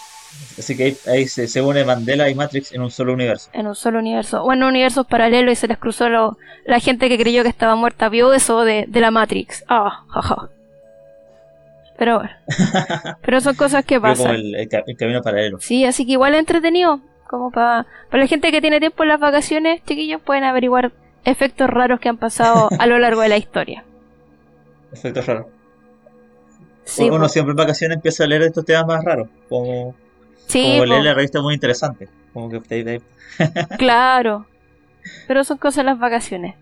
[0.58, 3.50] Así que ahí, ahí se, se une Mandela y Matrix en un solo universo.
[3.54, 7.10] en un solo universo o en universos paralelos y se les cruzó lo- la gente
[7.10, 9.64] que creyó que estaba muerta vio eso de, de la Matrix.
[9.68, 10.50] Ah, jaja.
[11.98, 12.32] Pero bueno.
[13.22, 14.36] Pero son cosas que Veo como pasan.
[14.36, 15.60] el, el ca- el camino paralelo.
[15.60, 17.02] Sí, así que igual es entretenido.
[17.28, 20.92] Como para para la gente que tiene tiempo en las vacaciones, chiquillos, pueden averiguar
[21.26, 23.84] efectos raros que han pasado a lo largo de la historia.
[24.94, 25.50] Efecto raro.
[26.86, 27.30] Sí, Uno po.
[27.30, 29.94] siempre en vacaciones empieza a leer estos temas más raros, como,
[30.48, 32.08] sí como leer la revista muy interesante.
[32.34, 33.02] Como que te- te-
[33.78, 34.46] claro.
[35.28, 36.56] Pero son cosas de las vacaciones.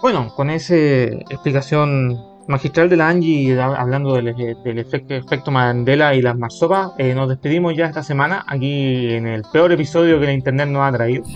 [0.00, 5.50] Bueno, con esa explicación magistral de la Angie hab- hablando del, efe- del efecto, efecto
[5.50, 10.20] Mandela y las marsopas, eh, nos despedimos ya esta semana aquí en el peor episodio
[10.20, 11.24] que la internet nos ha traído.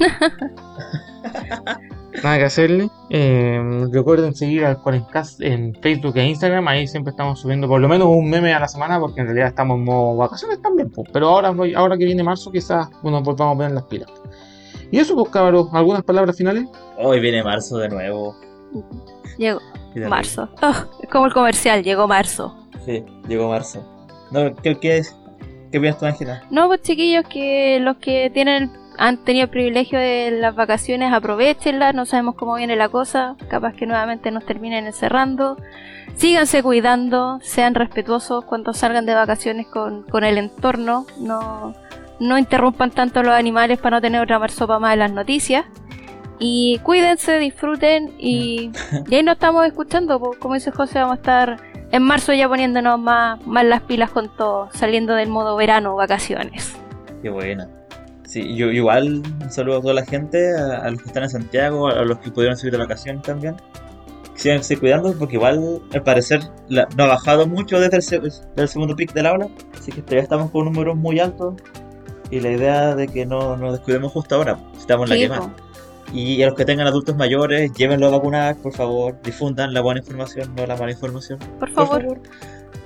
[2.22, 2.90] Nada que hacerle.
[3.10, 6.66] Eh, recuerden seguir al Cuarencast en Facebook e Instagram.
[6.68, 9.48] Ahí siempre estamos subiendo por lo menos un meme a la semana porque en realidad
[9.48, 10.90] estamos en modo vacaciones también.
[10.90, 11.08] pues.
[11.12, 14.10] Pero ahora, ahora que viene marzo quizás nos volvamos a poner las pilas.
[14.90, 16.66] Y eso pues cabros, ¿algunas palabras finales?
[16.96, 18.34] Hoy viene marzo de nuevo.
[19.36, 19.60] Llegó
[20.08, 20.48] marzo.
[20.62, 22.54] Ah, es como el comercial, llegó marzo.
[22.84, 23.84] Sí, llegó marzo.
[24.30, 25.16] No, ¿qué, qué, es?
[25.72, 26.42] ¿Qué piensas tú, Ángela?
[26.50, 31.94] No, pues chiquillos, que los que tienen han tenido el privilegio de las vacaciones, aprovechenlas,
[31.94, 35.56] no sabemos cómo viene la cosa, capaz que nuevamente nos terminen encerrando.
[36.16, 41.74] Síganse cuidando, sean respetuosos cuando salgan de vacaciones con, con el entorno, no,
[42.18, 45.64] no interrumpan tanto los animales para no tener otra marsopa más en las noticias.
[46.40, 48.72] Y cuídense, disfruten y,
[49.08, 50.20] y ahí nos estamos escuchando.
[50.40, 51.56] Como dice José, vamos a estar
[51.92, 56.76] en marzo ya poniéndonos más, más las pilas con todo, saliendo del modo verano, vacaciones.
[57.22, 57.77] Qué buena.
[58.28, 61.30] Sí, yo igual un saludo a toda la gente, a, a los que están en
[61.30, 63.56] Santiago, a los que pudieron seguir de vacaciones también.
[64.34, 68.20] Síganse cuidando porque igual al parecer la- no ha bajado mucho desde el, se-
[68.54, 71.54] del segundo pic del aula, así que todavía estamos con números muy altos
[72.30, 75.22] y la idea de que no nos descuidemos justo ahora, pues, estamos en la Sí,
[75.22, 75.40] quema.
[75.56, 75.62] po.
[76.12, 80.00] Y a los que tengan adultos mayores, llévenlo a vacunar, por favor, difundan la buena
[80.00, 81.38] información, no la mala información.
[81.58, 82.20] por favor.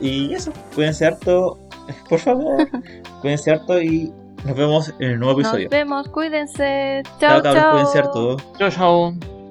[0.00, 1.58] Y eso, cuídense harto,
[2.08, 2.66] por favor,
[3.20, 4.12] cuídense harto y
[4.44, 5.68] nos vemos en el nuevo Nos episodio.
[5.70, 7.02] vemos, cuídense.
[7.20, 8.36] Chao, Chao, cabros, harto.
[8.58, 9.41] Chao, chao.